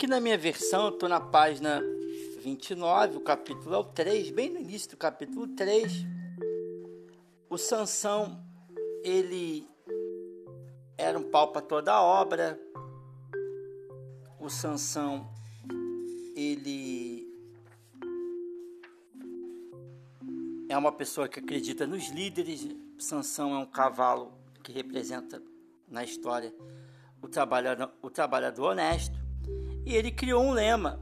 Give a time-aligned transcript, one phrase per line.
[0.00, 1.82] Aqui na minha versão, eu estou na página
[2.42, 5.92] 29, o capítulo é o 3, bem no início do capítulo 3.
[7.50, 8.42] O Sansão,
[9.04, 9.68] ele
[10.96, 12.58] era um pau para toda a obra.
[14.40, 15.30] O Sansão,
[16.34, 17.30] ele
[20.70, 22.66] é uma pessoa que acredita nos líderes.
[22.98, 25.42] Sansão é um cavalo que representa
[25.86, 26.54] na história
[27.20, 29.19] o trabalhador, o trabalhador honesto.
[29.84, 31.00] E ele criou um lema.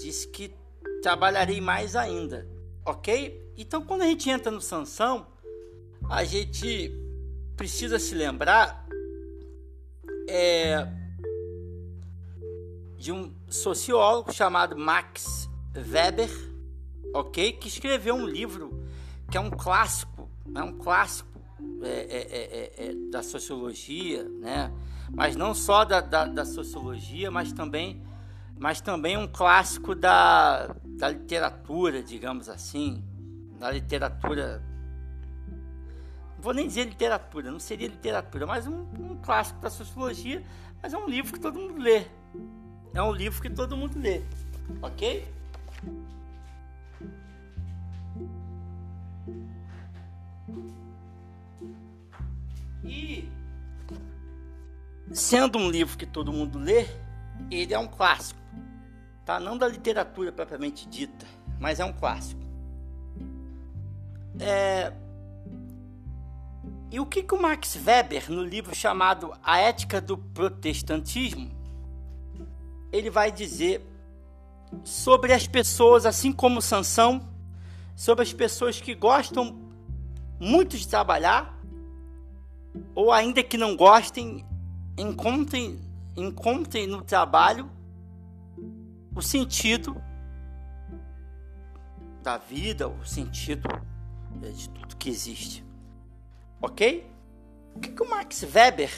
[0.00, 0.54] Disse que
[1.02, 2.48] trabalharei mais ainda.
[2.84, 3.52] Ok?
[3.56, 5.26] Então, quando a gente entra no Sansão,
[6.08, 6.92] a gente
[7.56, 8.86] precisa se lembrar
[10.28, 10.86] é,
[12.96, 16.30] de um sociólogo chamado Max Weber,
[17.14, 17.52] ok?
[17.52, 18.86] Que escreveu um livro
[19.30, 21.37] que é um clássico, é um clássico
[21.82, 24.72] é, é, é, da sociologia, né?
[25.10, 28.02] Mas não só da, da, da, sociologia, mas também,
[28.58, 33.02] mas também um clássico da, da literatura, digamos assim,
[33.58, 34.62] da literatura.
[36.36, 40.42] Não vou nem dizer literatura, não seria literatura, mas um, um clássico da sociologia,
[40.82, 42.04] mas é um livro que todo mundo lê.
[42.94, 44.22] É um livro que todo mundo lê,
[44.82, 45.26] ok?
[52.88, 53.30] E
[55.12, 56.86] sendo um livro que todo mundo lê,
[57.50, 58.40] ele é um clássico,
[59.24, 59.38] tá?
[59.38, 61.26] Não da literatura propriamente dita,
[61.60, 62.40] mas é um clássico.
[64.40, 64.92] É...
[66.90, 71.50] E o que, que o Max Weber, no livro chamado A Ética do Protestantismo,
[72.90, 73.86] ele vai dizer
[74.82, 77.28] sobre as pessoas, assim como Sansão,
[77.94, 79.58] sobre as pessoas que gostam
[80.40, 81.57] muito de trabalhar,
[82.94, 84.44] ou ainda que não gostem,
[84.96, 85.80] encontrem,
[86.16, 87.70] encontrem no trabalho
[89.14, 90.00] o sentido
[92.22, 93.68] da vida, o sentido
[94.54, 95.64] de tudo que existe.
[96.60, 97.10] Ok?
[97.74, 98.90] O que, que o Max Weber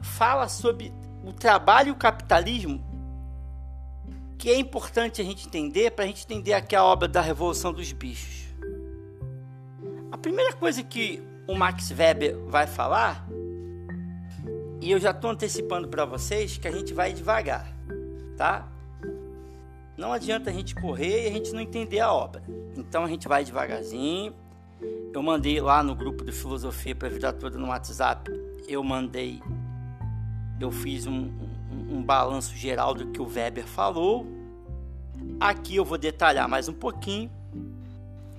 [0.00, 0.92] fala sobre
[1.24, 2.84] o trabalho e o capitalismo
[4.36, 7.72] que é importante a gente entender para a gente entender aqui a obra da Revolução
[7.72, 8.44] dos Bichos.
[10.12, 13.26] A primeira coisa que o Max Weber vai falar,
[14.80, 17.72] e eu já estou antecipando para vocês que a gente vai devagar,
[18.36, 18.68] tá?
[19.96, 22.42] Não adianta a gente correr e a gente não entender a obra.
[22.76, 24.34] Então a gente vai devagarzinho.
[25.12, 28.30] Eu mandei lá no grupo de filosofia para a vida toda no WhatsApp.
[28.68, 29.40] Eu mandei,
[30.60, 31.30] eu fiz um,
[31.70, 34.26] um, um balanço geral do que o Weber falou.
[35.38, 37.30] Aqui eu vou detalhar mais um pouquinho,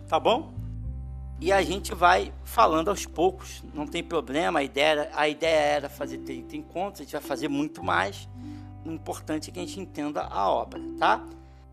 [0.07, 0.54] tá bom?
[1.40, 4.59] E a gente vai falando aos poucos, não tem problema.
[4.59, 8.28] A ideia, a ideia era fazer 30 encontros, a gente vai fazer muito mais.
[8.85, 11.25] O importante é que a gente entenda a obra, tá?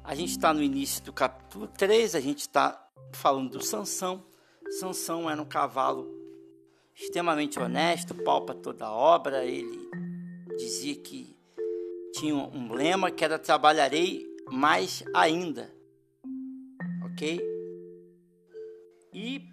[0.03, 4.25] A gente está no início do capítulo 3, a gente está falando do Sansão.
[4.81, 6.11] Sansão era um cavalo
[6.95, 9.45] extremamente honesto, palpa toda a obra.
[9.45, 9.89] Ele
[10.59, 11.37] dizia que
[12.15, 15.73] tinha um lema que era trabalharei mais ainda,
[17.05, 17.41] ok?
[19.15, 19.52] E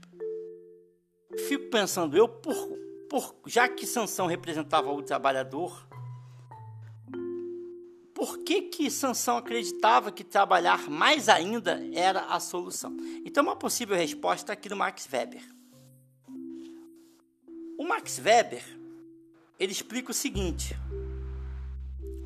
[1.48, 2.56] fico pensando eu, por,
[3.10, 5.88] por, já que Sansão representava o trabalhador,
[8.14, 12.96] por que que Sansão acreditava que trabalhar mais ainda era a solução?
[13.24, 15.42] Então, uma possível resposta aqui do Max Weber.
[17.78, 18.64] O Max Weber,
[19.58, 20.76] ele explica o seguinte: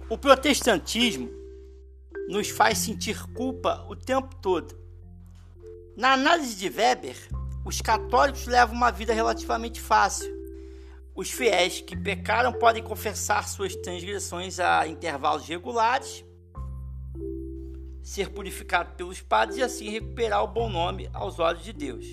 [0.10, 1.30] o protestantismo
[2.28, 4.76] nos faz sentir culpa o tempo todo.
[5.96, 7.16] Na análise de Weber,
[7.66, 10.32] os católicos levam uma vida relativamente fácil.
[11.16, 16.26] Os fiéis que pecaram podem confessar suas transgressões a intervalos regulares,
[18.02, 22.06] ser purificado pelos padres e assim recuperar o bom nome aos olhos de Deus.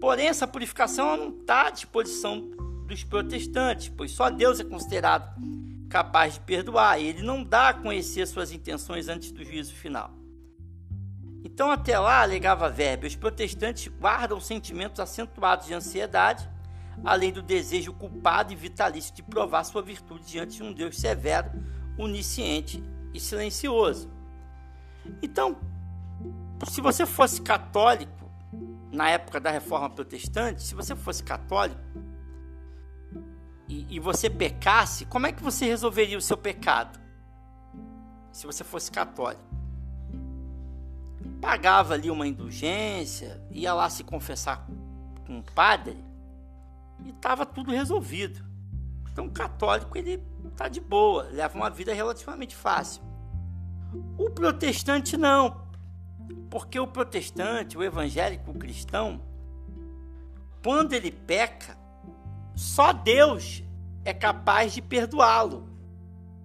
[0.00, 2.48] Porém, essa purificação não está à disposição
[2.86, 5.34] dos protestantes, pois só Deus é considerado
[5.88, 10.10] capaz de perdoar ele não dá a conhecer suas intenções antes do juízo final.
[11.44, 16.48] Então, até lá, alegava Verbe, os protestantes guardam sentimentos acentuados de ansiedade,
[17.04, 21.50] além do desejo culpado e vitalício de provar sua virtude diante de um Deus severo,
[21.96, 22.82] onisciente
[23.14, 24.10] e silencioso.
[25.22, 25.56] Então,
[26.68, 28.12] se você fosse católico,
[28.90, 31.80] na época da reforma protestante, se você fosse católico
[33.68, 36.98] e, e você pecasse, como é que você resolveria o seu pecado?
[38.32, 39.48] Se você fosse católico
[41.40, 44.66] pagava ali uma indulgência, ia lá se confessar
[45.26, 45.96] com o padre
[47.04, 48.44] e estava tudo resolvido.
[49.12, 50.22] Então o católico ele
[50.56, 53.02] tá de boa, leva uma vida relativamente fácil.
[54.16, 55.66] O protestante não.
[56.50, 59.20] Porque o protestante, o evangélico, o cristão,
[60.62, 61.76] quando ele peca,
[62.54, 63.62] só Deus
[64.04, 65.68] é capaz de perdoá-lo.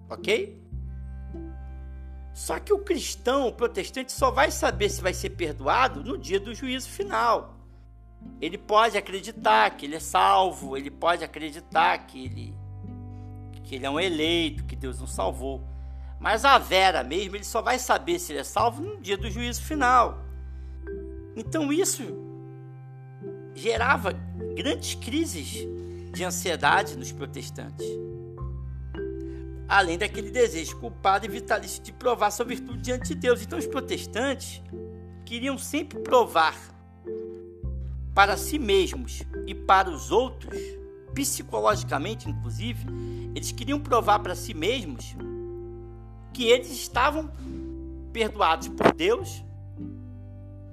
[0.08, 0.63] OK?
[2.34, 6.40] Só que o cristão, o protestante, só vai saber se vai ser perdoado no dia
[6.40, 7.54] do juízo final.
[8.40, 12.54] Ele pode acreditar que ele é salvo, ele pode acreditar que ele,
[13.62, 15.62] que ele é um eleito, que Deus o salvou.
[16.18, 19.30] Mas a Vera mesmo, ele só vai saber se ele é salvo no dia do
[19.30, 20.18] juízo final.
[21.36, 22.02] Então isso
[23.54, 24.12] gerava
[24.56, 25.64] grandes crises
[26.12, 27.86] de ansiedade nos protestantes
[29.68, 33.42] além daquele desejo culpado e vitalício de provar sua virtude diante de Deus.
[33.42, 34.62] Então, os protestantes
[35.24, 36.54] queriam sempre provar
[38.14, 40.58] para si mesmos e para os outros,
[41.14, 42.86] psicologicamente inclusive,
[43.34, 45.16] eles queriam provar para si mesmos
[46.32, 47.30] que eles estavam
[48.12, 49.44] perdoados por Deus,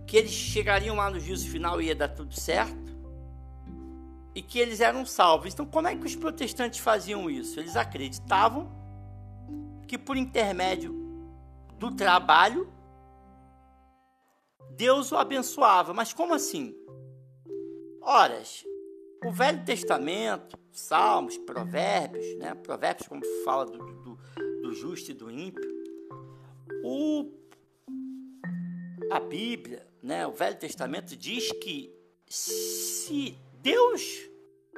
[0.05, 2.91] que eles chegariam lá no juízo final e ia dar tudo certo,
[4.35, 5.53] e que eles eram salvos.
[5.53, 7.59] Então, como é que os protestantes faziam isso?
[7.59, 8.80] Eles acreditavam
[9.91, 10.93] que por intermédio
[11.77, 12.71] do trabalho
[14.69, 15.93] Deus o abençoava.
[15.93, 16.73] Mas como assim?
[18.01, 18.63] Horas,
[19.25, 22.55] o Velho Testamento, Salmos, Provérbios, né?
[22.55, 24.17] Provérbios como fala do, do,
[24.61, 25.69] do justo e do ímpio,
[26.85, 27.29] o,
[29.11, 30.25] a Bíblia, né?
[30.25, 31.93] o Velho Testamento diz que
[32.29, 34.01] se Deus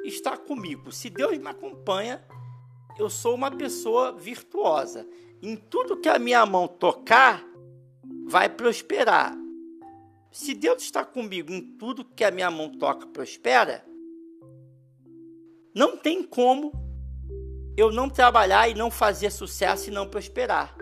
[0.03, 2.25] está comigo, se Deus me acompanha,
[2.97, 5.07] eu sou uma pessoa virtuosa.
[5.41, 7.43] Em tudo que a minha mão tocar,
[8.25, 9.35] vai prosperar.
[10.31, 13.85] Se Deus está comigo em tudo que a minha mão toca, prospera,
[15.75, 16.71] não tem como
[17.75, 20.75] eu não trabalhar e não fazer sucesso e não prosperar.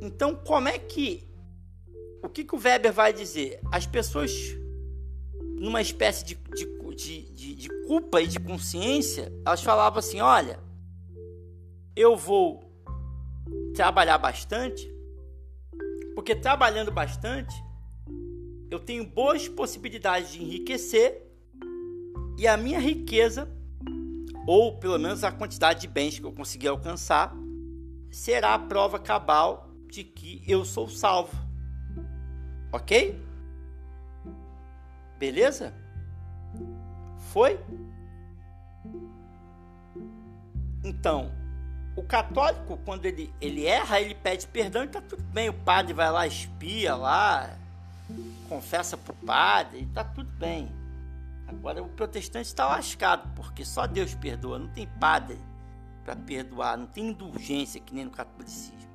[0.00, 1.28] Então, como é que.
[2.22, 3.60] O que, que o Weber vai dizer?
[3.72, 4.32] As pessoas,
[5.56, 6.66] numa espécie de, de
[7.00, 10.60] de, de, de culpa e de consciência, elas falavam assim: olha,
[11.96, 12.62] eu vou
[13.74, 14.86] trabalhar bastante,
[16.14, 17.54] porque trabalhando bastante,
[18.70, 21.26] eu tenho boas possibilidades de enriquecer
[22.38, 23.48] e a minha riqueza,
[24.46, 27.34] ou pelo menos a quantidade de bens que eu conseguir alcançar,
[28.10, 31.34] será a prova cabal de que eu sou salvo.
[32.72, 33.20] Ok?
[35.18, 35.79] Beleza?
[37.32, 37.58] Foi?
[40.82, 41.30] Então,
[41.96, 45.48] o católico, quando ele, ele erra, ele pede perdão e tá tudo bem.
[45.48, 47.56] O padre vai lá, espia lá,
[48.48, 50.70] confessa pro padre e tá tudo bem.
[51.46, 55.36] Agora o protestante está lascado, porque só Deus perdoa, não tem padre
[56.04, 58.88] para perdoar, não tem indulgência que nem no catolicismo.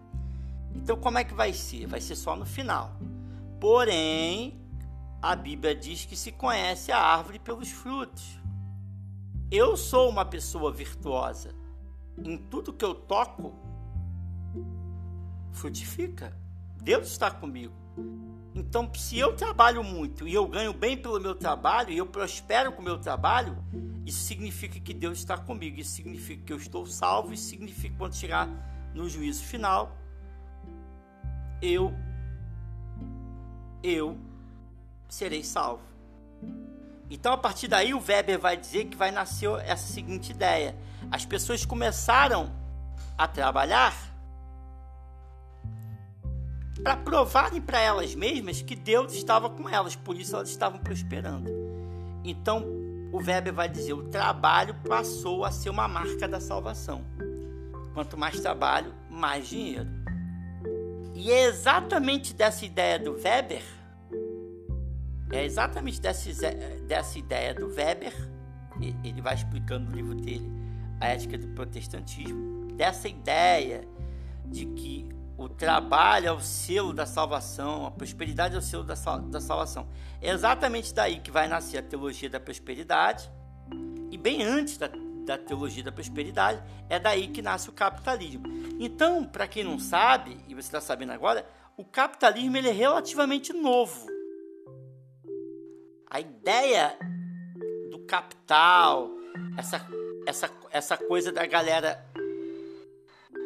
[0.74, 1.86] Então como é que vai ser?
[1.86, 2.92] Vai ser só no final.
[3.60, 4.60] Porém,
[5.26, 8.40] a Bíblia diz que se conhece a árvore pelos frutos.
[9.50, 11.56] Eu sou uma pessoa virtuosa.
[12.16, 13.56] Em tudo que eu toco,
[15.52, 16.32] frutifica.
[16.80, 17.74] Deus está comigo.
[18.54, 22.72] Então, se eu trabalho muito e eu ganho bem pelo meu trabalho e eu prospero
[22.72, 23.58] com o meu trabalho,
[24.06, 25.80] isso significa que Deus está comigo.
[25.80, 27.34] Isso significa que eu estou salvo.
[27.34, 28.48] Isso significa que quando chegar
[28.94, 29.98] no juízo final,
[31.64, 31.92] eu
[33.82, 34.20] eu
[35.08, 35.84] serei salvo.
[37.10, 40.76] Então, a partir daí, o Weber vai dizer que vai nascer essa seguinte ideia:
[41.12, 42.52] as pessoas começaram
[43.18, 43.96] a trabalhar
[46.84, 51.50] para provarem para elas mesmas que Deus estava com elas, por isso elas estavam prosperando.
[52.24, 52.64] Então,
[53.12, 57.06] o Weber vai dizer: o trabalho passou a ser uma marca da salvação.
[57.94, 59.90] Quanto mais trabalho, mais dinheiro.
[61.14, 63.64] E é exatamente dessa ideia do Weber
[65.32, 66.52] é exatamente dessa,
[66.88, 68.14] dessa ideia do Weber,
[69.04, 70.52] ele vai explicando no livro dele,
[71.00, 73.88] A Ética do Protestantismo, dessa ideia
[74.46, 78.96] de que o trabalho é o selo da salvação, a prosperidade é o selo da,
[78.96, 79.88] da salvação.
[80.22, 83.30] É exatamente daí que vai nascer a teologia da prosperidade,
[84.12, 84.90] e bem antes da,
[85.26, 88.44] da teologia da prosperidade, é daí que nasce o capitalismo.
[88.80, 93.52] Então, para quem não sabe, e você está sabendo agora, o capitalismo ele é relativamente
[93.52, 94.15] novo
[96.16, 96.98] a ideia
[97.92, 99.10] do capital,
[99.58, 99.86] essa,
[100.26, 102.06] essa, essa coisa da galera.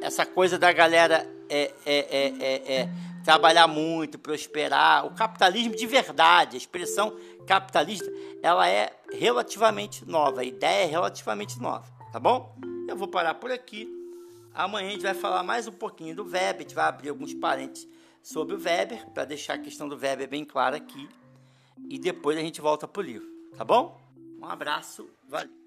[0.03, 2.89] Essa coisa da galera é é, é, é, é,
[3.25, 5.03] trabalhar muito, prosperar.
[5.07, 8.05] O capitalismo de verdade, a expressão capitalista,
[8.43, 10.41] ela é relativamente nova.
[10.41, 12.55] A ideia é relativamente nova, tá bom?
[12.87, 13.89] Eu vou parar por aqui.
[14.53, 17.33] Amanhã a gente vai falar mais um pouquinho do Weber, a gente vai abrir alguns
[17.33, 17.87] parênteses
[18.21, 21.09] sobre o Weber, para deixar a questão do Weber bem clara aqui
[21.87, 23.99] e depois a gente volta pro livro, tá bom?
[24.41, 25.58] Um abraço, valeu!